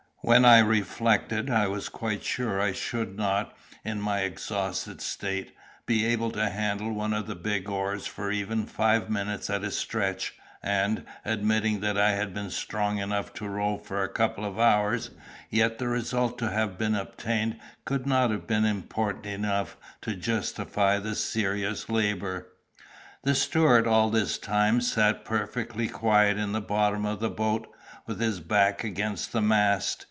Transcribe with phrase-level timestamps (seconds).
[0.23, 5.51] When I reflected, I was quite sure I should not, in my exhausted state,
[5.87, 9.71] be able to handle one of the big oars for even five minutes at a
[9.71, 14.59] stretch; and, admitting that I had been strong enough to row for a couple of
[14.59, 15.09] hours,
[15.49, 20.99] yet the result to have been obtained could not have been important enough to justify
[20.99, 22.45] the serious labor.
[23.23, 27.65] The steward all this time sat perfectly quiet in the bottom of the boat,
[28.05, 29.97] with his back against the mast.